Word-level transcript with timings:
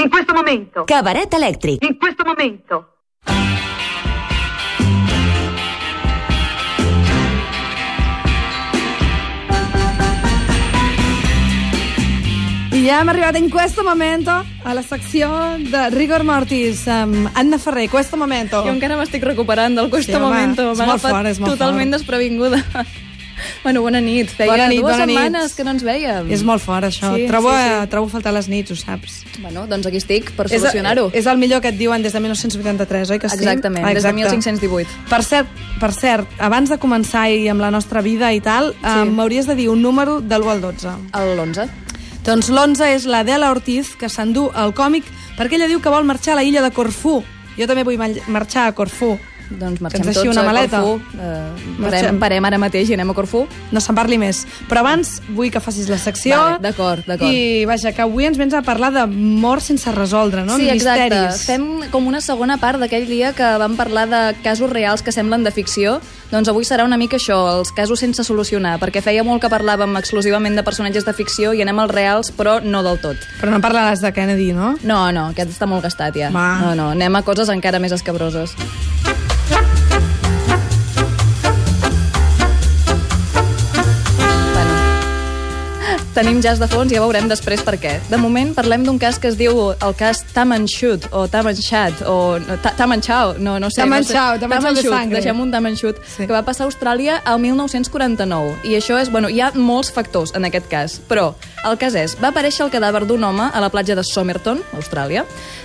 In 0.00 0.08
questo 0.08 0.32
momento. 0.32 0.84
Cabaret 0.84 1.32
elèctric. 1.34 1.84
In 1.84 1.98
questo 1.98 2.24
momento. 2.24 2.86
I 12.72 12.84
ja 12.86 13.00
hem 13.00 13.08
arribat 13.08 13.36
in 13.36 13.50
questo 13.50 13.82
momento 13.84 14.30
a 14.62 14.72
la 14.72 14.82
secció 14.82 15.28
de 15.58 15.90
Rigor 15.90 16.22
Mortis. 16.24 16.86
Um, 16.86 17.28
Anna 17.34 17.58
Ferrer, 17.58 17.90
questo 17.90 18.16
momento. 18.16 18.62
Jo 18.64 18.72
encara 18.72 18.96
m'estic 18.96 19.22
recuperant 19.22 19.76
del 19.76 19.90
Cuesta 19.90 20.12
Sí, 20.12 20.16
home, 20.16 20.28
Momento. 20.28 20.72
M'ha 20.74 20.84
agafat 20.84 21.36
totalment 21.44 21.90
fort. 21.90 21.98
desprevinguda. 21.98 22.64
Bueno, 23.62 23.82
bona 23.82 24.00
nit. 24.00 24.28
Feia 24.30 24.50
Bona 24.50 24.68
nit, 24.68 24.80
dues 24.80 24.92
bona 24.92 25.06
nit. 25.06 25.16
setmanes 25.18 25.54
que 25.54 25.64
no 25.64 25.70
ens 25.70 25.82
vèiem. 25.84 26.30
És 26.32 26.42
molt 26.42 26.62
fort, 26.62 26.84
això. 26.86 27.14
Sí, 27.16 27.26
trobo, 27.28 27.50
sí, 27.52 27.58
sí. 27.82 27.86
trobo 27.90 28.06
a 28.06 28.10
faltar 28.10 28.32
les 28.32 28.48
nits, 28.48 28.70
ho 28.70 28.76
saps. 28.76 29.24
Bueno, 29.40 29.66
doncs 29.66 29.86
aquí 29.86 29.96
estic 29.98 30.30
per 30.32 30.46
És- 30.46 30.60
solucionar-ho. 30.60 31.10
És, 31.12 31.26
el 31.26 31.38
millor 31.38 31.60
que 31.60 31.68
et 31.68 31.76
diuen 31.78 32.02
des 32.02 32.12
de 32.12 32.20
1983, 32.20 33.10
oi 33.10 33.18
que 33.18 33.28
sí? 33.28 33.36
Exactament, 33.36 33.84
Ah, 33.84 33.92
des 33.94 34.02
de 34.02 34.08
exacte. 34.10 34.16
1518. 34.16 34.88
Per 35.08 35.22
cert, 35.24 35.48
per 35.80 35.92
cert, 35.92 36.28
abans 36.38 36.70
de 36.70 36.78
començar 36.78 37.28
i 37.30 37.48
amb 37.48 37.60
la 37.60 37.70
nostra 37.70 38.00
vida 38.02 38.32
i 38.32 38.40
tal, 38.40 38.72
sí. 38.72 38.78
eh, 38.84 39.04
m'hauries 39.04 39.46
de 39.46 39.54
dir 39.54 39.68
un 39.68 39.82
número 39.82 40.20
de 40.20 40.36
l'1 40.38 40.50
al 40.50 40.60
12. 40.60 40.88
El 41.14 41.38
11. 41.38 41.68
Doncs 42.24 42.50
l'11 42.50 42.84
és 42.94 43.06
l'Adela 43.06 43.50
Ortiz, 43.50 43.96
que 43.96 44.08
s'endú 44.08 44.50
el 44.54 44.74
còmic 44.74 45.04
perquè 45.38 45.54
ella 45.56 45.66
diu 45.68 45.80
que 45.80 45.88
vol 45.88 46.04
marxar 46.04 46.32
a 46.32 46.36
la 46.36 46.44
illa 46.44 46.60
de 46.62 46.70
Corfú. 46.70 47.22
Jo 47.58 47.66
també 47.66 47.82
vull 47.84 47.96
ma- 47.98 48.08
marxar 48.28 48.66
a 48.68 48.72
Corfú. 48.72 49.18
Doncs 49.50 49.80
marxem 49.82 50.04
Tens 50.06 50.20
tots 50.20 50.30
una 50.30 50.44
a 50.44 50.46
maleta? 50.46 50.80
Corfú. 50.82 51.00
Eh, 51.18 51.74
Marxem. 51.78 51.90
parem, 51.90 52.20
parem 52.20 52.48
ara 52.50 52.58
mateix 52.62 52.90
i 52.90 52.94
anem 52.94 53.10
a 53.10 53.14
Corfú. 53.14 53.46
No 53.72 53.82
se'n 53.82 53.96
parli 53.98 54.18
més. 54.20 54.44
Però 54.68 54.84
abans 54.84 55.16
vull 55.34 55.50
que 55.50 55.60
facis 55.60 55.88
la 55.90 55.98
secció. 55.98 56.36
Vale, 56.36 56.60
d'acord, 56.62 57.04
d'acord. 57.06 57.30
I, 57.30 57.64
vaja, 57.66 57.92
que 57.92 58.04
avui 58.04 58.28
ens 58.28 58.38
vens 58.38 58.54
a 58.54 58.62
parlar 58.62 58.92
de 58.94 59.06
morts 59.10 59.70
sense 59.72 59.90
resoldre, 59.92 60.44
no? 60.46 60.56
sí, 60.56 60.68
exacte. 60.70 61.10
Misteris. 61.10 61.44
Fem 61.46 61.90
com 61.90 62.06
una 62.06 62.20
segona 62.20 62.58
part 62.62 62.80
d'aquell 62.80 63.08
dia 63.10 63.34
que 63.34 63.50
vam 63.58 63.76
parlar 63.78 64.06
de 64.10 64.22
casos 64.44 64.70
reals 64.70 65.02
que 65.02 65.12
semblen 65.12 65.44
de 65.44 65.50
ficció. 65.50 65.98
Doncs 66.30 66.46
avui 66.48 66.62
serà 66.64 66.84
una 66.86 66.96
mica 66.96 67.18
això, 67.18 67.36
els 67.58 67.72
casos 67.74 67.98
sense 67.98 68.22
solucionar, 68.22 68.76
perquè 68.78 69.02
feia 69.02 69.24
molt 69.26 69.42
que 69.42 69.50
parlàvem 69.50 69.98
exclusivament 69.98 70.54
de 70.54 70.62
personatges 70.62 71.04
de 71.04 71.14
ficció 71.16 71.50
i 71.52 71.62
anem 71.64 71.82
als 71.82 71.90
reals, 71.90 72.30
però 72.30 72.60
no 72.62 72.84
del 72.86 73.00
tot. 73.02 73.18
Però 73.40 73.50
no 73.50 73.58
parlaràs 73.58 74.04
de 74.04 74.12
Kennedy, 74.14 74.52
no? 74.54 74.76
No, 74.86 75.00
no, 75.10 75.30
aquest 75.34 75.50
està 75.56 75.66
molt 75.66 75.82
gastat 75.88 76.14
ja. 76.14 76.30
Va. 76.30 76.52
No, 76.62 76.76
no, 76.78 76.92
anem 76.94 77.18
a 77.18 77.24
coses 77.26 77.50
encara 77.50 77.82
més 77.82 77.96
escabroses. 77.98 78.54
Tenim 86.14 86.40
jazz 86.42 86.58
de 86.60 86.66
fons 86.68 86.90
i 86.92 86.96
ja 86.96 87.00
veurem 87.04 87.28
després 87.30 87.62
per 87.62 87.76
què. 87.80 87.98
De 88.10 88.16
moment 88.18 88.52
parlem 88.54 88.82
d'un 88.84 88.98
cas 88.98 89.18
que 89.18 89.28
es 89.28 89.36
diu 89.38 89.70
el 89.72 89.94
cas 89.96 90.24
Tamanchut 90.34 91.06
o 91.12 91.26
Tamanchat 91.28 92.02
o 92.06 92.38
no, 92.38 92.56
Ta- 92.62 92.72
Tamanchau, 92.76 93.34
no, 93.38 93.58
no 93.60 93.70
sé. 93.70 93.82
Tamanchau, 93.82 94.34
no 94.34 94.40
sé. 94.40 94.40
Tamanchau 94.48 94.74
de 94.74 94.82
sangre. 94.88 95.20
deixem 95.20 95.40
un 95.40 95.50
Tamanchut, 95.50 95.96
Sí. 96.16 96.26
que 96.26 96.32
va 96.32 96.42
passar 96.42 96.64
a 96.66 96.70
Austràlia 96.70 97.20
el 97.24 97.38
1949. 97.40 98.56
I 98.64 98.74
això 98.78 98.98
és, 99.00 99.10
bueno, 99.10 99.28
hi 99.28 99.40
ha 99.40 99.52
molts 99.54 99.90
factors 99.92 100.34
en 100.34 100.44
aquest 100.44 100.68
cas, 100.68 101.00
però 101.08 101.34
el 101.68 101.76
cas 101.78 101.94
és, 101.94 102.16
va 102.22 102.28
aparèixer 102.30 102.64
el 102.64 102.70
cadàver 102.72 103.04
d'un 103.06 103.24
home 103.24 103.50
a 103.52 103.60
la 103.60 103.68
platja 103.70 103.94
de 103.94 104.04
Somerton, 104.04 104.60
Austràlia, 104.76 105.24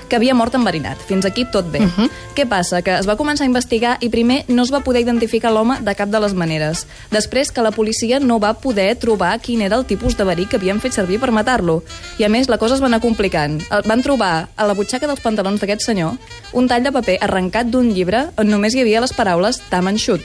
que 0.09 0.15
havia 0.17 0.35
mort 0.35 0.53
enverinat. 0.53 0.97
Fins 1.07 1.25
aquí 1.25 1.45
tot 1.51 1.65
bé. 1.71 1.79
Uh 1.79 1.89
-huh. 1.97 2.09
Què 2.35 2.45
passa? 2.47 2.81
Que 2.81 2.97
es 2.99 3.07
va 3.07 3.15
començar 3.17 3.41
a 3.43 3.45
investigar 3.45 3.97
i 4.01 4.09
primer 4.09 4.43
no 4.47 4.63
es 4.63 4.71
va 4.71 4.81
poder 4.81 5.01
identificar 5.01 5.51
l'home 5.51 5.79
de 5.81 5.95
cap 5.95 6.09
de 6.09 6.19
les 6.19 6.33
maneres. 6.33 6.85
Després 7.11 7.51
que 7.51 7.61
la 7.61 7.71
policia 7.71 8.19
no 8.19 8.39
va 8.39 8.53
poder 8.53 8.95
trobar 8.97 9.39
quin 9.39 9.61
era 9.61 9.75
el 9.77 9.85
tipus 9.85 10.15
de 10.17 10.23
verí 10.23 10.45
que 10.45 10.57
havien 10.57 10.79
fet 10.79 10.93
servir 10.93 11.19
per 11.19 11.31
matar-lo. 11.31 11.83
I 12.19 12.23
a 12.25 12.29
més, 12.29 12.47
la 12.49 12.57
cosa 12.57 12.75
es 12.75 12.81
va 12.81 12.85
anar 12.87 13.01
complicant. 13.01 13.61
El- 13.71 13.81
Van 13.85 14.01
trobar 14.01 14.47
a 14.55 14.65
la 14.67 14.73
butxaca 14.73 15.07
dels 15.07 15.21
pantalons 15.21 15.59
d'aquest 15.59 15.81
senyor 15.81 16.11
un 16.53 16.67
tall 16.67 16.83
de 16.83 16.91
paper 16.91 17.17
arrencat 17.21 17.67
d'un 17.67 17.89
llibre 17.93 18.29
on 18.37 18.47
només 18.49 18.73
hi 18.75 18.81
havia 18.81 19.01
les 19.01 19.13
paraules 19.13 19.59
Tamanchut. 19.69 20.21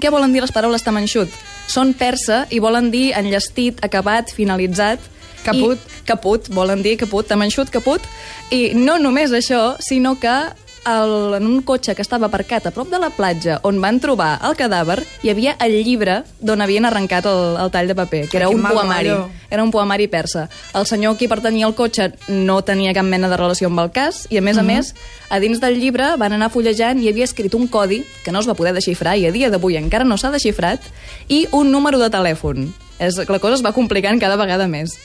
Què 0.00 0.12
volen 0.12 0.34
dir 0.34 0.42
les 0.44 0.52
paraules 0.52 0.84
tamanxut? 0.84 1.32
Són 1.72 1.94
persa 1.96 2.44
i 2.52 2.60
volen 2.62 2.90
dir 2.92 3.10
enllestit, 3.16 3.80
acabat, 3.84 4.32
finalitzat. 4.36 5.00
Caput. 5.46 5.78
I, 5.78 6.02
caput, 6.06 6.48
volen 6.52 6.82
dir 6.82 6.96
caput, 7.00 7.26
tamanxut, 7.26 7.70
caput. 7.72 8.04
I 8.52 8.74
no 8.76 8.98
només 9.02 9.32
això, 9.34 9.76
sinó 9.82 10.16
que 10.20 10.34
el, 10.86 11.34
en 11.34 11.46
un 11.46 11.62
cotxe 11.66 11.94
que 11.94 12.02
estava 12.04 12.28
aparcat 12.30 12.68
a 12.68 12.72
prop 12.74 12.88
de 12.90 13.00
la 13.02 13.10
platja 13.10 13.58
on 13.66 13.80
van 13.82 13.98
trobar 14.00 14.36
el 14.46 14.54
cadàver 14.58 15.00
hi 15.22 15.32
havia 15.32 15.56
el 15.62 15.74
llibre 15.84 16.20
d'on 16.40 16.62
havien 16.62 16.86
arrencat 16.86 17.26
el, 17.26 17.56
el 17.60 17.72
tall 17.74 17.90
de 17.90 17.96
paper, 17.98 18.22
que 18.30 18.38
era 18.38 18.46
Ai, 18.48 18.54
un 18.54 18.62
poemari. 18.62 19.10
rotllo. 19.10 19.30
Era 19.50 19.62
un 19.62 19.70
poemari 19.70 20.08
persa. 20.10 20.48
El 20.74 20.86
senyor 20.86 21.16
qui 21.16 21.28
pertanyia 21.30 21.66
el 21.68 21.74
cotxe 21.78 22.12
no 22.28 22.60
tenia 22.66 22.94
cap 22.94 23.06
mena 23.06 23.28
de 23.30 23.36
relació 23.38 23.68
amb 23.70 23.82
el 23.84 23.92
cas 23.94 24.24
i, 24.30 24.38
a 24.38 24.42
més 24.42 24.58
a 24.58 24.64
més, 24.66 24.94
a 25.30 25.38
dins 25.42 25.60
del 25.62 25.78
llibre 25.80 26.14
van 26.18 26.34
anar 26.34 26.50
fullejant 26.50 27.02
i 27.02 27.10
havia 27.10 27.26
escrit 27.26 27.54
un 27.54 27.68
codi 27.68 28.02
que 28.24 28.32
no 28.34 28.42
es 28.42 28.48
va 28.48 28.56
poder 28.58 28.74
desxifrar 28.74 29.16
i 29.18 29.26
a 29.26 29.32
dia 29.34 29.50
d'avui 29.50 29.78
encara 29.78 30.04
no 30.04 30.18
s'ha 30.18 30.32
desxifrat 30.34 30.82
i 31.28 31.46
un 31.52 31.70
número 31.70 31.98
de 32.02 32.10
telèfon. 32.10 32.72
És, 32.98 33.18
la 33.28 33.38
cosa 33.38 33.54
es 33.54 33.64
va 33.64 33.74
complicant 33.76 34.18
cada 34.18 34.38
vegada 34.40 34.66
més. 34.66 34.96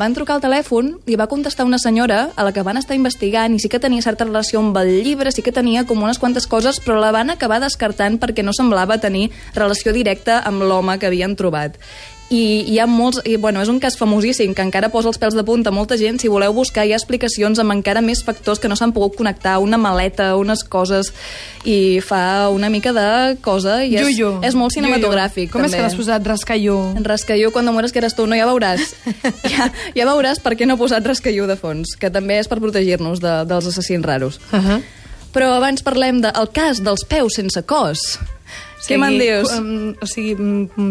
Van 0.00 0.14
trucar 0.16 0.38
al 0.38 0.40
telèfon 0.40 0.94
i 1.04 1.18
va 1.20 1.26
contestar 1.28 1.66
una 1.68 1.76
senyora 1.76 2.30
a 2.32 2.46
la 2.46 2.52
que 2.56 2.64
van 2.64 2.80
estar 2.80 2.96
investigant 2.96 3.52
i 3.52 3.58
sí 3.60 3.68
que 3.68 3.80
tenia 3.82 4.00
certa 4.00 4.24
relació 4.24 4.62
amb 4.62 4.78
el 4.80 4.88
llibre, 5.04 5.28
sí 5.34 5.44
que 5.44 5.52
tenia 5.52 5.84
com 5.84 6.00
unes 6.00 6.18
quantes 6.22 6.48
coses, 6.48 6.80
però 6.80 6.96
la 6.96 7.12
van 7.12 7.28
acabar 7.28 7.60
descartant 7.60 8.16
perquè 8.22 8.40
no 8.40 8.56
semblava 8.56 8.96
tenir 9.02 9.28
relació 9.52 9.92
directa 9.92 10.40
amb 10.48 10.64
l'home 10.64 10.96
que 10.96 11.10
havien 11.10 11.36
trobat. 11.36 11.76
I 12.32 12.42
hi 12.72 12.78
ha 12.80 12.86
molts... 12.88 13.20
I, 13.28 13.36
bueno, 13.36 13.60
és 13.62 13.68
un 13.68 13.78
cas 13.82 13.98
famosíssim 14.00 14.54
que 14.56 14.64
encara 14.64 14.88
posa 14.92 15.10
els 15.10 15.20
pèls 15.20 15.36
de 15.36 15.44
punta 15.44 15.68
a 15.68 15.76
molta 15.76 15.98
gent. 16.00 16.20
Si 16.22 16.30
voleu 16.32 16.54
buscar, 16.56 16.86
hi 16.88 16.94
ha 16.94 17.00
explicacions 17.00 17.60
amb 17.60 17.74
encara 17.74 18.00
més 18.04 18.22
factors 18.24 18.62
que 18.62 18.70
no 18.70 18.76
s'han 18.78 18.94
pogut 18.96 19.18
connectar, 19.18 19.58
una 19.60 19.78
maleta, 19.80 20.32
unes 20.40 20.64
coses, 20.64 21.12
i 21.68 22.00
fa 22.04 22.48
una 22.52 22.70
mica 22.72 22.94
de 22.96 23.36
cosa, 23.44 23.82
i 23.84 23.98
és, 24.00 24.22
és 24.48 24.56
molt 24.58 24.74
cinematogràfic, 24.74 25.52
Com 25.52 25.62
també. 25.62 25.70
és 25.70 25.76
que 25.76 25.84
l'has 25.84 25.98
posat 25.98 26.26
rascallú? 26.32 26.78
En 26.96 27.04
Rascallú, 27.04 27.52
quan 27.52 27.68
mueres 27.72 27.92
que 27.92 28.00
eres 28.00 28.16
tu, 28.16 28.26
no, 28.26 28.38
ja 28.38 28.48
veuràs. 28.48 28.94
ja, 29.52 29.68
ja 29.96 30.08
veuràs 30.08 30.40
per 30.42 30.56
què 30.56 30.66
no 30.66 30.78
he 30.78 30.80
posat 30.80 31.06
Rascallú 31.06 31.46
de 31.50 31.58
fons, 31.60 31.96
que 32.00 32.10
també 32.12 32.40
és 32.40 32.48
per 32.48 32.60
protegir-nos 32.62 33.20
de, 33.22 33.36
dels 33.48 33.68
assassins 33.68 34.04
raros. 34.06 34.40
Uh 34.50 34.58
-huh. 34.58 34.82
Però 35.32 35.54
abans 35.56 35.82
parlem 35.82 36.20
del 36.20 36.32
de, 36.32 36.52
cas 36.52 36.82
dels 36.84 37.04
peus 37.08 37.34
sense 37.34 37.62
cos. 37.64 38.18
Què 38.82 38.96
me'n 38.98 39.14
dius? 39.14 39.52
Um, 39.54 39.92
o 40.02 40.06
sigui, 40.10 40.32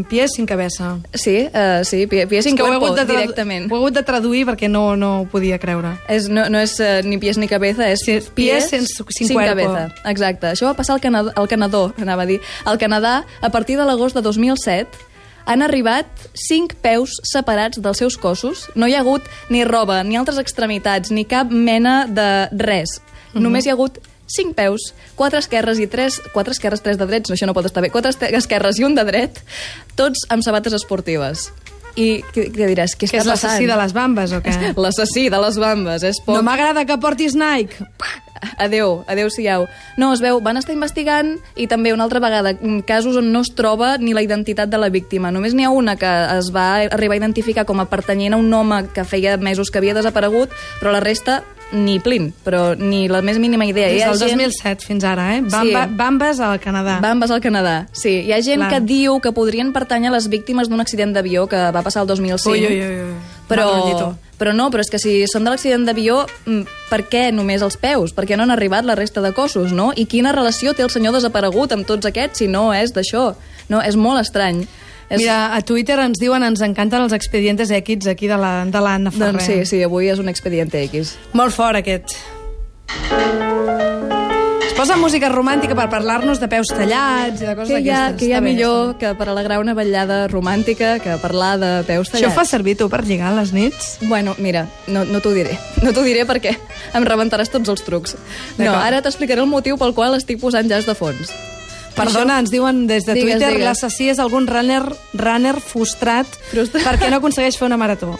pies 0.07 0.31
sin 0.37 0.45
cabeza. 0.47 0.93
Sí, 1.13 1.33
uh, 1.51 1.83
sí, 1.83 2.05
pie, 2.07 2.25
pie 2.25 2.39
sin 2.41 2.55
ho 2.55 2.63
cuerpo, 2.65 2.93
de 2.95 3.01
tradu- 3.03 3.17
directament. 3.19 3.65
ho 3.69 3.75
he 3.75 3.79
hagut 3.81 3.93
de 3.97 4.03
traduir 4.07 4.45
perquè 4.47 4.69
no, 4.71 4.95
no 4.95 5.09
ho 5.21 5.25
podia 5.27 5.59
creure. 5.59 5.97
És, 6.07 6.29
no, 6.31 6.45
no 6.49 6.57
és 6.63 6.77
uh, 6.79 7.01
ni 7.03 7.17
pies 7.19 7.37
ni 7.37 7.49
cabeza, 7.51 7.89
és 7.91 7.99
Sí, 8.05 8.19
pies 8.33 8.69
sense- 8.69 9.03
sin 9.09 9.27
sin 9.27 9.35
cuerpo. 9.35 9.55
cabeza. 9.55 9.93
Exacte. 10.05 10.47
Això 10.53 10.69
va 10.69 10.73
passar 10.73 10.95
al, 10.95 11.01
Canadà, 11.03 11.33
al 11.35 11.49
Canadó, 11.51 11.93
anava 11.99 12.23
a 12.23 12.25
dir. 12.25 12.39
Al 12.63 12.77
Canadà, 12.79 13.25
a 13.41 13.49
partir 13.51 13.75
de 13.77 13.83
l'agost 13.83 14.15
de 14.15 14.21
2007, 14.21 14.87
han 15.45 15.61
arribat 15.65 16.05
cinc 16.37 16.75
peus 16.81 17.17
separats 17.27 17.81
dels 17.81 17.97
seus 17.97 18.15
cossos. 18.15 18.69
No 18.75 18.87
hi 18.87 18.93
ha 18.95 19.01
hagut 19.01 19.23
ni 19.49 19.65
roba, 19.65 20.03
ni 20.05 20.15
altres 20.15 20.37
extremitats, 20.39 21.11
ni 21.11 21.25
cap 21.25 21.51
mena 21.51 22.05
de 22.07 22.47
res. 22.55 23.01
Mhm. 23.33 23.41
Només 23.43 23.65
hi 23.65 23.69
ha 23.69 23.73
hagut 23.73 23.97
cinc 24.35 24.55
peus, 24.57 24.91
quatre 25.19 25.41
esquerres 25.41 25.81
i 25.81 25.87
tres... 25.91 26.21
Quatre 26.31 26.55
esquerres, 26.55 26.83
tres 26.83 26.99
de 26.99 27.07
drets, 27.09 27.29
no, 27.29 27.37
això 27.37 27.49
no 27.49 27.55
pot 27.57 27.67
estar 27.67 27.83
bé. 27.83 27.91
Quatre 27.93 28.13
esquerres 28.37 28.79
i 28.79 28.87
un 28.87 28.95
de 28.95 29.05
dret, 29.07 29.43
tots 29.99 30.25
amb 30.31 30.45
sabates 30.45 30.75
esportives. 30.77 31.49
I 31.99 32.21
què, 32.31 32.47
què 32.53 32.67
diràs? 32.71 32.95
Què 32.95 33.07
Que 33.09 33.19
està 33.19 33.23
és 33.25 33.27
l'assassí 33.27 33.67
de 33.67 33.77
les 33.77 33.93
bambes, 33.95 34.31
o 34.31 34.41
què? 34.43 34.53
L'assassí 34.85 35.27
de 35.31 35.39
les 35.43 35.57
bambes, 35.59 36.05
és 36.07 36.21
poc... 36.23 36.37
No 36.37 36.43
m'agrada 36.47 36.85
que 36.87 36.97
portis 37.01 37.35
Nike. 37.35 37.83
Adéu, 38.57 39.03
adéu-siau. 39.05 39.67
No, 40.01 40.09
es 40.15 40.21
veu, 40.23 40.39
van 40.41 40.57
estar 40.57 40.73
investigant 40.73 41.35
i 41.53 41.67
també 41.69 41.91
una 41.93 42.07
altra 42.07 42.21
vegada 42.23 42.55
mm, 42.55 42.87
casos 42.89 43.19
on 43.19 43.29
no 43.33 43.43
es 43.45 43.51
troba 43.53 43.93
ni 44.01 44.15
la 44.17 44.23
identitat 44.25 44.71
de 44.71 44.79
la 44.81 44.89
víctima. 44.89 45.29
Només 45.29 45.53
n'hi 45.53 45.67
ha 45.67 45.73
una 45.75 45.93
que 45.99 46.09
es 46.39 46.49
va 46.55 46.81
arribar 46.87 47.19
a 47.19 47.21
identificar 47.21 47.67
com 47.69 47.83
a 47.83 47.85
pertanyent 47.91 48.33
a 48.33 48.41
un 48.41 48.49
home 48.53 48.87
que 48.95 49.05
feia 49.05 49.37
mesos 49.37 49.69
que 49.69 49.77
havia 49.77 49.93
desaparegut, 49.93 50.49
però 50.79 50.95
la 50.95 51.03
resta 51.03 51.43
ni 51.71 51.99
plin, 51.99 52.33
però 52.45 52.75
ni 52.77 53.07
la 53.07 53.21
més 53.21 53.37
mínima 53.39 53.65
idea. 53.65 53.87
Des 53.87 54.19
del 54.19 54.29
gent- 54.29 54.37
2007 54.37 54.85
fins 54.85 55.03
ara, 55.03 55.37
eh? 55.37 55.41
Bamba, 55.41 55.85
Sí. 55.87 55.93
Bambes 55.95 56.39
al 56.39 56.59
Canadà. 56.59 56.99
Bambes 57.01 57.31
al 57.31 57.41
Canadà, 57.41 57.87
sí. 57.91 58.21
Hi 58.27 58.33
ha 58.33 58.41
gent 58.41 58.61
Clar. 58.61 58.69
que 58.69 58.79
diu 58.81 59.19
que 59.19 59.31
podrien 59.31 59.71
pertànyer 59.73 60.07
a 60.09 60.11
les 60.11 60.27
víctimes 60.29 60.67
d'un 60.69 60.81
accident 60.81 61.13
d'avió 61.13 61.47
que 61.47 61.55
va 61.71 61.81
passar 61.81 62.01
el 62.03 62.07
2005. 62.07 62.51
Ui, 62.51 62.65
ui, 62.65 62.81
ui, 62.81 63.13
Però, 63.47 64.15
però 64.39 64.53
no, 64.55 64.69
però 64.71 64.79
és 64.79 64.89
que 64.89 64.97
si 64.97 65.25
són 65.27 65.43
de 65.43 65.49
l'accident 65.51 65.85
d'avió, 65.85 66.25
mm, 66.45 66.61
per 66.89 67.03
què 67.09 67.31
només 67.33 67.61
els 67.61 67.75
peus? 67.77 68.13
Per 68.13 68.25
què 68.25 68.37
no 68.37 68.43
han 68.43 68.51
arribat 68.51 68.85
la 68.85 68.95
resta 68.95 69.19
de 69.21 69.33
cossos, 69.33 69.71
no? 69.73 69.91
I 69.95 70.05
quina 70.05 70.31
relació 70.31 70.73
té 70.73 70.83
el 70.83 70.89
senyor 70.89 71.13
desaparegut 71.13 71.71
amb 71.73 71.85
tots 71.85 72.05
aquests 72.05 72.37
si 72.39 72.47
no 72.47 72.73
és 72.73 72.93
d'això? 72.93 73.35
No, 73.69 73.81
és 73.81 73.95
molt 73.95 74.21
estrany. 74.21 74.67
És... 75.11 75.19
Mira, 75.19 75.53
a 75.53 75.59
Twitter 75.67 75.99
ens 75.99 76.17
diuen 76.23 76.41
ens 76.47 76.61
encanten 76.63 77.03
els 77.03 77.11
expedientes 77.13 77.69
X 77.81 78.07
aquí 78.07 78.29
de 78.31 78.37
la- 78.39 78.63
de 78.65 78.79
l'Anna 78.81 79.11
Ferrer. 79.11 79.33
Doncs 79.35 79.43
sí, 79.49 79.65
sí, 79.67 79.83
avui 79.83 80.07
és 80.07 80.19
un 80.23 80.31
expedient 80.31 80.71
X. 80.71 81.17
Molt 81.35 81.51
fort, 81.53 81.75
aquest. 81.81 82.15
Es 84.65 84.73
Posa 84.77 84.95
música 84.97 85.27
romàntica 85.29 85.75
per 85.77 85.89
parlar-nos 85.91 86.39
de 86.41 86.47
peus 86.49 86.69
tallats 86.71 87.41
i 87.43 87.45
de 87.45 87.53
coses 87.57 87.69
Que 87.69 87.81
hi 87.83 87.89
ha, 87.91 87.97
d'aquestes. 88.07 88.17
que 88.21 88.25
hi 88.29 88.33
ha 88.33 88.39
bé, 88.39 88.47
millor 88.53 88.95
que 88.97 89.11
per 89.19 89.27
alegrar 89.29 89.59
una 89.61 89.75
vetllada 89.77 90.23
romàntica 90.31 90.95
que 91.03 91.17
parlar 91.21 91.59
de 91.61 91.69
peus 91.85 92.07
Això 92.07 92.15
tallats. 92.17 92.31
ho 92.31 92.39
fa 92.39 92.45
servir 92.49 92.77
tu 92.79 92.87
per 92.89 93.03
lligar 93.05 93.29
a 93.33 93.35
les 93.41 93.51
nits? 93.53 93.97
Bueno, 94.09 94.33
mira, 94.39 94.67
no, 94.87 95.03
no 95.05 95.19
t'ho 95.21 95.33
diré. 95.35 95.57
No 95.83 95.93
t'ho 95.93 96.01
diré 96.07 96.25
perquè 96.25 96.55
em 96.97 97.05
rebentaràs 97.05 97.51
tots 97.53 97.69
els 97.69 97.83
trucs. 97.85 98.15
No, 98.57 98.71
ara 98.73 99.03
t'explicaré 99.05 99.41
el 99.43 99.51
motiu 99.51 99.77
pel 99.77 99.93
qual 99.93 100.15
estic 100.17 100.39
posant 100.41 100.69
jazz 100.71 100.87
de 100.89 100.95
fons. 100.97 101.29
Perdona, 101.95 102.39
ens 102.39 102.51
diuen 102.51 102.85
des 102.87 103.05
de 103.05 103.13
Digues, 103.13 103.37
Twitter 103.39 103.59
l'assassí 103.59 104.09
és 104.09 104.19
algun 104.19 104.47
runner, 104.47 104.81
runner 105.13 105.55
frustrat, 105.59 106.27
Frustrat. 106.51 106.83
perquè 106.87 107.09
no 107.11 107.17
aconsegueix 107.17 107.57
fer 107.57 107.65
una 107.67 107.77
marató. 107.77 108.17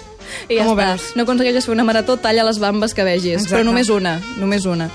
I 0.50 0.58
ja 0.58 0.66
Com 0.66 0.78
està. 0.78 0.92
veus? 0.92 1.02
No 1.16 1.24
aconsegueixes 1.24 1.66
fer 1.66 1.74
una 1.74 1.84
marató, 1.84 2.18
talla 2.18 2.44
les 2.44 2.60
bambes 2.60 2.94
que 2.94 3.04
vegis. 3.04 3.34
Exacte. 3.42 3.56
Però 3.56 3.64
només 3.66 3.90
una, 3.90 4.20
només 4.38 4.66
una. 4.66 4.90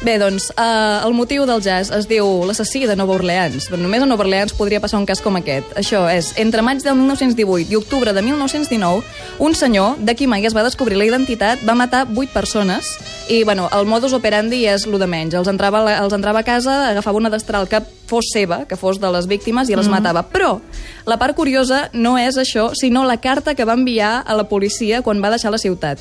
Bé, 0.00 0.14
doncs, 0.22 0.52
eh, 0.56 1.00
el 1.04 1.12
motiu 1.12 1.42
del 1.44 1.58
jazz 1.60 1.90
es 1.90 2.06
diu 2.06 2.44
l'assassí 2.46 2.84
de 2.86 2.94
Nova 2.94 3.16
Orleans. 3.16 3.64
Però 3.66 3.80
només 3.82 4.00
a 4.00 4.06
Nova 4.06 4.22
Orleans 4.22 4.52
podria 4.54 4.78
passar 4.80 5.00
un 5.00 5.06
cas 5.08 5.18
com 5.20 5.34
aquest. 5.34 5.72
Això 5.74 6.04
és, 6.12 6.28
entre 6.38 6.62
maig 6.62 6.84
del 6.84 6.94
1918 6.94 7.72
i 7.72 7.74
octubre 7.74 8.12
de 8.14 8.22
1919, 8.22 9.02
un 9.42 9.56
senyor, 9.58 9.96
de 9.98 10.14
qui 10.14 10.28
mai 10.30 10.46
es 10.46 10.54
va 10.54 10.62
descobrir 10.62 10.96
la 11.00 11.04
identitat, 11.08 11.58
va 11.68 11.74
matar 11.74 12.04
8 12.14 12.30
persones 12.32 12.86
i, 13.28 13.42
bueno, 13.42 13.66
el 13.74 13.86
modus 13.90 14.14
operandi 14.14 14.66
és 14.70 14.86
lo 14.86 14.98
de 15.02 15.08
menys. 15.10 15.34
Els 15.34 15.48
entrava, 15.50 15.82
la- 15.82 15.98
els 15.98 16.14
entrava 16.14 16.38
a 16.40 16.46
casa, 16.46 16.90
agafava 16.92 17.18
una 17.18 17.28
destral 17.34 17.66
que 17.68 17.82
fos 18.06 18.30
seva, 18.32 18.66
que 18.68 18.76
fos 18.76 19.00
de 19.00 19.10
les 19.10 19.26
víctimes, 19.26 19.68
i 19.68 19.74
les 19.74 19.88
matava. 19.90 20.22
Però 20.30 20.60
la 21.06 21.18
part 21.18 21.34
curiosa 21.34 21.90
no 21.92 22.16
és 22.16 22.36
això, 22.38 22.70
sinó 22.72 23.02
la 23.04 23.16
carta 23.18 23.56
que 23.56 23.64
va 23.64 23.72
enviar 23.74 24.22
a 24.24 24.34
la 24.36 24.44
policia 24.48 25.02
quan 25.02 25.20
va 25.20 25.30
deixar 25.30 25.50
la 25.50 25.58
ciutat. 25.58 25.98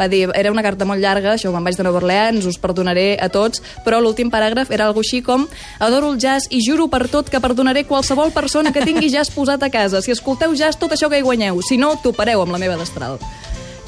Va 0.00 0.08
dir, 0.08 0.22
era 0.32 0.52
una 0.52 0.64
carta 0.64 0.86
molt 0.88 1.02
llarga, 1.02 1.34
això 1.34 1.52
me'n 1.52 1.66
vaig 1.66 1.76
de 1.76 1.84
Nova 1.84 2.00
Orleans, 2.00 2.46
us 2.48 2.56
perdonaré 2.56 3.18
a 3.20 3.28
tots, 3.28 3.60
però 3.84 4.00
l'últim 4.00 4.30
paràgraf 4.32 4.72
era 4.72 4.86
algo 4.88 5.04
així 5.04 5.20
com 5.20 5.44
adoro 5.78 6.14
el 6.14 6.16
jazz 6.22 6.48
i 6.48 6.62
juro 6.64 6.88
per 6.88 7.04
tot 7.12 7.28
que 7.28 7.42
perdonaré 7.44 7.84
qualsevol 7.84 8.32
persona 8.32 8.72
que 8.72 8.86
tingui 8.86 9.12
jazz 9.12 9.28
posat 9.34 9.62
a 9.62 9.68
casa. 9.68 10.00
Si 10.00 10.14
escolteu 10.16 10.56
jazz, 10.56 10.80
tot 10.80 10.96
això 10.96 11.12
que 11.12 11.20
hi 11.20 11.26
guanyeu. 11.26 11.60
Si 11.60 11.76
no, 11.76 11.98
topareu 12.00 12.46
amb 12.46 12.56
la 12.56 12.64
meva 12.64 12.80
destral. 12.80 13.20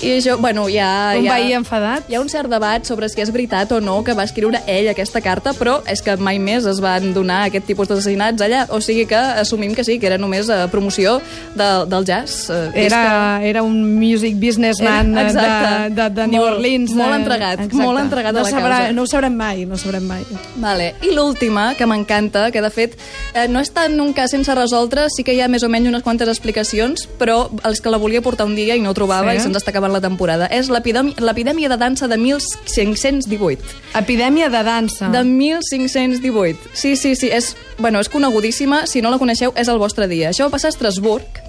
I 0.02 0.16
això, 0.18 0.34
bueno, 0.40 0.64
ja... 0.66 1.14
Un 1.14 1.24
ja... 1.28 1.36
veí 1.36 1.52
enfadat? 1.54 2.08
Hi 2.10 2.16
ha 2.16 2.20
un 2.20 2.28
cert 2.28 2.50
debat 2.50 2.82
sobre 2.88 3.06
si 3.08 3.20
és 3.22 3.30
veritat 3.30 3.70
o 3.70 3.78
no 3.80 4.00
que 4.02 4.16
va 4.18 4.24
escriure 4.26 4.58
ell 4.66 4.88
aquesta 4.90 5.20
carta, 5.22 5.52
però 5.54 5.76
és 5.86 6.02
que 6.02 6.16
mai 6.18 6.40
més 6.42 6.66
es 6.66 6.80
van 6.82 7.12
donar 7.14 7.44
aquest 7.46 7.68
tipus 7.70 7.86
d'assassinats 7.86 8.42
allà. 8.42 8.64
O 8.74 8.80
sigui 8.82 9.04
que 9.06 9.14
assumim 9.14 9.76
que 9.78 9.84
sí, 9.86 10.00
que 10.02 10.08
era 10.10 10.18
només 10.18 10.48
eh, 10.50 10.64
promoció 10.72 11.20
de, 11.54 11.68
del 11.86 12.04
jazz. 12.08 12.50
eh, 12.50 12.72
Era, 12.88 13.38
era 13.46 13.62
un 13.62 13.78
music 13.94 14.34
businessman 14.42 15.12
Era- 15.16 15.22
de, 15.22 15.38
exacte. 15.38 15.94
de, 16.00 16.08
de 16.18 16.26
New 16.32 16.42
Molt- 16.42 16.56
Orleans. 16.56 16.90
molt 16.98 17.10
de- 17.14 17.20
entregat, 17.20 17.60
Exacte. 17.60 17.76
molt 17.84 18.00
entregat 18.02 18.34
a 18.34 18.38
no 18.40 18.42
la 18.42 18.50
sabrà, 18.50 18.78
causa. 18.82 18.92
No 18.98 19.02
ho 19.02 19.06
sabrem 19.06 19.36
mai, 19.38 19.64
no 19.66 19.74
ho 19.74 19.78
sabrem 19.78 20.02
mai. 20.10 20.26
Vale. 20.56 20.94
I 21.06 21.14
l'última, 21.14 21.76
que 21.78 21.86
m'encanta, 21.86 22.50
que 22.50 22.60
de 22.60 22.70
fet 22.74 22.98
eh, 23.34 23.46
no 23.46 23.60
és 23.62 23.70
tant 23.70 23.94
un 24.02 24.10
cas 24.12 24.34
sense 24.34 24.52
resoldre, 24.58 25.06
sí 25.14 25.22
que 25.22 25.34
hi 25.38 25.40
ha 25.40 25.48
més 25.48 25.62
o 25.62 25.70
menys 25.70 25.88
unes 25.94 26.02
quantes 26.02 26.26
explicacions, 26.28 27.06
però 27.22 27.46
els 27.62 27.80
que 27.80 27.88
la 27.94 28.02
volia 28.02 28.20
portar 28.20 28.46
un 28.50 28.56
dia 28.58 28.74
i 28.74 28.82
no 28.82 28.90
ho 28.90 28.94
trobava 28.98 29.30
Sí. 29.30 29.38
i 29.38 29.40
se'ns 29.46 29.56
està 29.62 29.70
acabant 29.70 29.91
la 29.92 30.00
temporada. 30.00 30.48
És 30.50 30.70
l'epidèmia 30.72 31.68
de 31.68 31.78
dansa 31.78 32.08
de 32.08 32.18
1518. 32.18 33.78
Epidèmia 34.00 34.50
de 34.50 34.64
dansa. 34.66 35.12
De 35.12 35.22
1518. 35.24 36.72
Sí, 36.74 36.96
sí, 36.96 37.14
sí. 37.16 37.30
És, 37.30 37.54
bueno, 37.78 38.00
és 38.00 38.10
conegudíssima. 38.12 38.86
Si 38.86 39.02
no 39.04 39.12
la 39.12 39.20
coneixeu, 39.22 39.54
és 39.56 39.68
el 39.68 39.80
vostre 39.82 40.08
dia. 40.08 40.32
Això 40.32 40.48
va 40.48 40.56
passar 40.56 40.72
a 40.72 40.76
Estrasburg 40.76 41.42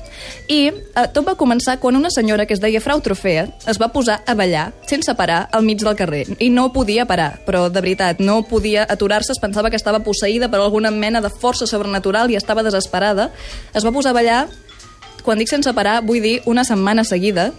i 0.47 0.67
eh, 0.67 1.05
tot 1.13 1.23
va 1.27 1.35
començar 1.39 1.77
quan 1.79 1.95
una 1.95 2.11
senyora 2.11 2.45
que 2.45 2.55
es 2.55 2.61
deia 2.63 2.81
Frau 2.83 3.01
Trofea 3.03 3.45
es 3.69 3.79
va 3.81 3.91
posar 3.93 4.19
a 4.27 4.35
ballar 4.35 4.65
sense 4.89 5.13
parar 5.15 5.47
al 5.51 5.63
mig 5.63 5.83
del 5.83 5.95
carrer. 5.95 6.25
I 6.39 6.49
no 6.49 6.69
podia 6.75 7.05
parar, 7.07 7.39
però 7.47 7.67
de 7.69 7.81
veritat, 7.81 8.19
no 8.19 8.41
podia 8.47 8.85
aturar-se. 8.89 9.33
Es 9.33 9.41
pensava 9.41 9.69
que 9.69 9.79
estava 9.79 10.03
posseïda 10.03 10.49
per 10.51 10.59
alguna 10.59 10.91
mena 10.91 11.21
de 11.21 11.31
força 11.31 11.67
sobrenatural 11.69 12.31
i 12.31 12.39
estava 12.39 12.63
desesperada. 12.63 13.31
Es 13.73 13.85
va 13.85 13.93
posar 13.95 14.11
a 14.11 14.19
ballar, 14.19 14.41
quan 15.23 15.39
dic 15.39 15.51
sense 15.51 15.71
parar, 15.73 16.01
vull 16.03 16.21
dir 16.23 16.41
una 16.45 16.65
setmana 16.67 17.05
seguida, 17.07 17.51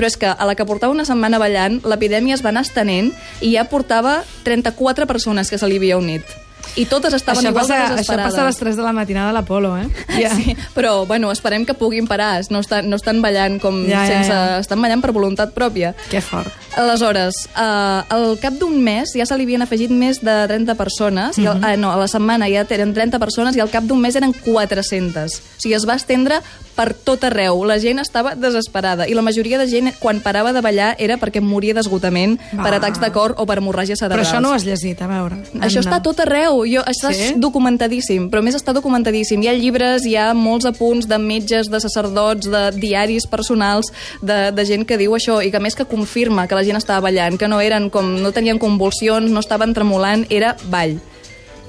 però 0.00 0.08
és 0.08 0.16
que 0.16 0.30
a 0.32 0.46
la 0.48 0.54
que 0.56 0.64
portava 0.64 0.94
una 0.96 1.04
setmana 1.04 1.36
ballant, 1.36 1.74
l'epidèmia 1.84 2.32
es 2.32 2.40
va 2.40 2.48
anar 2.54 2.62
estenent 2.64 3.10
i 3.44 3.52
ja 3.52 3.66
portava 3.68 4.22
34 4.46 5.04
persones 5.04 5.52
que 5.52 5.60
se 5.60 5.68
li 5.68 5.76
havia 5.76 6.00
unit. 6.00 6.24
I 6.76 6.84
totes 6.86 7.12
estaven 7.14 7.40
això 7.42 7.50
igual 7.50 7.64
passa, 7.66 7.74
de 7.76 7.82
això 7.82 7.94
desesperades. 7.96 8.32
passa 8.32 8.42
a 8.42 8.46
les 8.46 8.56
3 8.56 8.76
de 8.76 8.82
la 8.82 8.92
matinada 8.92 9.30
a 9.30 9.32
l'Apolo, 9.32 9.76
eh? 9.78 9.88
Ja. 10.20 10.34
Sí, 10.36 10.56
però, 10.74 11.06
bueno, 11.06 11.30
esperem 11.32 11.64
que 11.66 11.74
puguin 11.74 12.06
parar. 12.06 12.42
No 12.50 12.60
estan, 12.60 12.88
no 12.90 12.96
estan 12.96 13.20
ballant 13.22 13.58
com 13.60 13.84
ja, 13.88 14.06
sense... 14.06 14.28
ja. 14.30 14.58
Estan 14.60 14.80
ballant 14.80 15.00
per 15.02 15.12
voluntat 15.12 15.54
pròpia. 15.54 15.94
Que 16.10 16.20
fort. 16.20 16.48
Aleshores, 16.76 17.48
eh, 17.56 18.02
al 18.08 18.38
cap 18.40 18.54
d'un 18.54 18.76
mes 18.82 19.10
ja 19.16 19.26
se 19.26 19.36
li 19.36 19.44
havien 19.44 19.62
afegit 19.62 19.90
més 19.90 20.20
de 20.22 20.36
30 20.46 20.74
persones, 20.78 21.38
i 21.38 21.42
Mhm. 21.42 21.64
el, 21.64 21.72
eh, 21.72 21.76
no, 21.76 21.90
a 21.90 21.96
la 21.96 22.06
setmana 22.08 22.46
ja 22.48 22.64
eren 22.70 22.94
30 22.94 23.18
persones 23.18 23.56
i 23.56 23.60
al 23.60 23.70
cap 23.70 23.84
d'un 23.84 24.00
mes 24.00 24.14
eren 24.16 24.32
400. 24.32 25.34
O 25.34 25.60
sigui, 25.60 25.74
es 25.74 25.84
va 25.88 25.94
estendre 25.98 26.40
per 26.76 26.94
tot 26.94 27.24
arreu. 27.24 27.64
La 27.66 27.78
gent 27.78 27.98
estava 28.00 28.34
desesperada 28.34 29.06
i 29.08 29.14
la 29.14 29.22
majoria 29.22 29.58
de 29.58 29.66
gent, 29.68 29.92
quan 30.00 30.20
parava 30.20 30.52
de 30.52 30.60
ballar, 30.64 30.94
era 30.98 31.18
perquè 31.18 31.40
moria 31.42 31.74
d'esgotament 31.74 32.38
per 32.56 32.72
atacs 32.74 33.00
de 33.00 33.10
cor 33.12 33.34
o 33.36 33.44
per 33.46 33.58
hemorràgies 33.58 33.98
Però 34.00 34.06
cerebrals. 34.08 34.28
això 34.30 34.40
no 34.40 34.50
ho 34.50 34.52
has 34.54 34.64
llegit, 34.64 35.00
a 35.02 35.06
veure. 35.10 35.36
Això 35.60 35.80
Anna. 35.82 35.90
està 35.90 36.02
tot 36.02 36.20
arreu, 36.20 36.59
jo, 36.66 36.82
està 36.86 37.12
Sí? 37.12 37.34
documentadíssim, 37.36 38.30
però 38.30 38.42
més 38.42 38.54
està 38.54 38.72
documentadíssim. 38.72 39.42
Hi 39.42 39.48
ha 39.48 39.54
llibres, 39.54 40.06
hi 40.06 40.16
ha 40.16 40.32
molts 40.34 40.66
apunts 40.66 41.06
de 41.08 41.18
metges, 41.18 41.70
de 41.70 41.80
sacerdots, 41.80 42.50
de 42.50 42.70
diaris 42.78 43.26
personals, 43.26 43.92
de, 44.22 44.50
de 44.52 44.64
gent 44.64 44.86
que 44.86 44.98
diu 44.98 45.14
això, 45.14 45.40
i 45.44 45.50
que 45.50 45.60
més 45.60 45.74
que 45.74 45.84
confirma 45.84 46.46
que 46.46 46.54
la 46.54 46.64
gent 46.64 46.76
estava 46.76 47.00
ballant, 47.08 47.38
que 47.38 47.48
no 47.48 47.60
eren 47.60 47.90
com, 47.90 48.22
no 48.22 48.32
tenien 48.32 48.58
convulsions, 48.58 49.30
no 49.30 49.40
estaven 49.40 49.74
tremolant, 49.74 50.26
era 50.30 50.56
ball. 50.70 50.98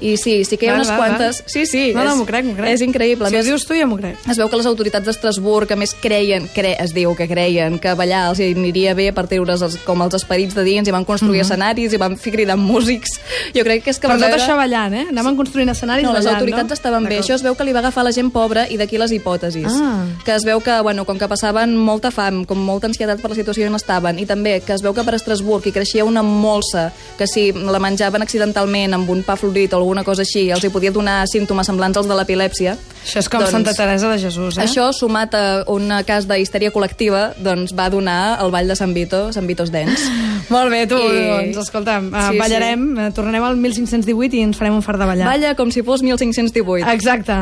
I 0.01 0.15
sí, 0.17 0.43
sí 0.45 0.57
que 0.57 0.65
hi 0.65 0.69
ha 0.69 0.73
Val, 0.73 0.81
unes 0.81 0.89
val, 0.89 0.97
quantes... 0.99 1.41
val. 1.43 1.49
Sí, 1.53 1.65
sí. 1.69 1.83
No, 1.93 2.03
no, 2.03 2.11
és- 2.11 2.17
m'ho 2.17 2.25
crec, 2.25 2.45
m'ho 2.45 2.55
crec. 2.57 2.69
És 2.73 2.81
increïble. 2.81 3.29
Si 3.29 3.35
ho 3.35 3.37
més, 3.37 3.45
dius 3.45 3.65
tu, 3.69 3.75
ja 3.77 3.85
m'ho 3.85 3.97
crec. 3.99 4.17
es 4.29 4.37
veu 4.39 4.49
que 4.49 4.57
les 4.57 4.65
autoritats 4.65 5.05
d'Estrasburg, 5.05 5.71
a 5.71 5.75
més 5.77 5.93
creien, 6.01 6.47
cre, 6.55 6.75
es 6.81 6.93
diu 6.93 7.13
que 7.15 7.27
creien 7.29 7.77
que 7.79 7.93
ballar 7.93 8.23
els 8.31 8.39
aniria 8.41 8.95
bé 8.97 9.11
per 9.13 9.27
treure's 9.29 9.61
els, 9.61 9.77
com 9.85 10.01
els 10.01 10.15
esperits 10.17 10.55
de 10.57 10.63
dins 10.65 10.87
i 10.89 10.91
van 10.91 11.05
construir 11.05 11.41
escenaris 11.45 11.93
i 11.93 11.97
van 12.01 12.17
fer 12.17 12.33
cridar 12.33 12.57
músics. 12.57 13.19
Jo 13.55 13.63
crec 13.63 13.83
que 13.85 13.91
és 13.93 13.99
que 13.99 14.07
Per 14.09 14.17
tot 14.17 14.25
veure... 14.25 14.41
això 14.41 14.57
ballant, 14.57 14.93
eh? 14.97 15.05
Anaven 15.13 15.37
construint 15.37 15.69
escenaris 15.69 16.03
No, 16.05 16.13
les 16.13 16.25
ballant, 16.25 16.41
autoritats 16.41 16.69
no? 16.73 16.73
estaven 16.79 17.05
bé. 17.05 17.19
Això 17.21 17.35
es 17.37 17.43
veu 17.45 17.53
que 17.55 17.63
li 17.67 17.73
va 17.73 17.79
agafar 17.85 18.03
la 18.03 18.11
gent 18.11 18.31
pobra 18.33 18.65
i 18.69 18.77
d'aquí 18.81 18.97
les 18.97 19.11
hipòtesis. 19.13 19.69
Ah. 19.69 20.05
Que 20.25 20.33
es 20.35 20.45
veu 20.45 20.59
que, 20.65 20.79
bueno, 20.81 21.05
com 21.05 21.19
que 21.21 21.27
passaven 21.29 21.77
molta 21.77 22.09
fam, 22.11 22.43
com 22.49 22.57
molta 22.57 22.87
ansietat 22.89 23.21
per 23.21 23.29
la 23.31 23.37
situació 23.37 23.67
on 23.69 23.75
estaven, 23.77 24.17
i 24.19 24.25
també 24.25 24.59
que 24.65 24.73
es 24.73 24.81
veu 24.81 24.93
que 24.97 25.03
per 25.05 25.13
Estrasburg 25.19 25.67
hi 25.67 25.71
creixia 25.75 26.05
una 26.05 26.23
molsa 26.23 26.89
que 27.19 27.27
si 27.27 27.51
la 27.53 27.79
menjaven 27.79 28.21
accidentalment 28.25 28.93
amb 28.97 29.09
un 29.13 29.21
pa 29.23 29.35
florit 29.37 29.73
o 29.73 29.79
alguna 29.91 30.05
cosa 30.07 30.23
així, 30.23 30.47
els 30.55 30.63
hi 30.63 30.69
podia 30.71 30.91
donar 30.95 31.25
símptomes 31.27 31.67
semblants 31.67 31.99
als 31.99 32.07
de 32.07 32.15
l'epilèpsia. 32.15 32.77
Això 33.01 33.19
és 33.19 33.27
com 33.29 33.41
Doncs- 33.41 33.51
Santa 33.51 33.73
Teresa 33.75 34.07
de 34.13 34.19
Jesús, 34.21 34.57
eh? 34.57 34.63
Això, 34.63 34.87
sumat 34.95 35.33
a 35.35 35.43
un 35.73 35.89
cas 36.07 36.27
d'histèria 36.29 36.71
col·lectiva, 36.71 37.33
doncs 37.41 37.73
va 37.75 37.89
donar 37.91 38.37
el 38.41 38.51
ball 38.53 38.67
de 38.71 38.75
Sant 38.79 38.93
Vito, 38.95 39.31
Sant 39.35 39.47
Vitos 39.49 39.71
Dents. 39.73 39.99
Molt 40.53 40.71
bé, 40.71 40.85
tu, 40.87 40.95
I- 40.95 41.25
doncs, 41.51 41.57
escolta'm, 41.65 42.07
Sí, 42.13 42.23
sí, 42.31 42.39
ballarem, 42.39 42.85
sí. 42.95 43.09
tornarem 43.17 43.43
al 43.43 43.57
1518 43.57 44.37
i 44.39 44.45
ens 44.47 44.57
farem 44.57 44.75
un 44.79 44.85
fart 44.85 44.99
de 45.01 45.09
ballar. 45.11 45.27
Balla 45.27 45.55
com 45.59 45.71
si 45.75 45.83
fos 45.83 46.01
1518. 46.05 46.87
Exacte. 46.95 47.35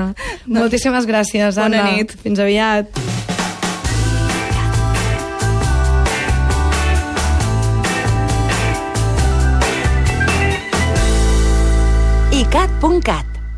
Moltíssimes 0.48 1.06
gràcies, 1.06 1.56
Bona 1.62 1.84
Anna. 1.86 1.92
nit. 1.98 2.16
Fins 2.24 2.40
aviat. 2.40 2.90
icat.cat 12.80 13.29